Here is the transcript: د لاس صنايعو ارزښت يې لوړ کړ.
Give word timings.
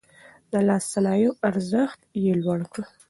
د 0.51 0.53
لاس 0.67 0.83
صنايعو 0.93 1.31
ارزښت 1.49 1.99
يې 2.23 2.33
لوړ 2.41 2.59
کړ. 2.71 2.83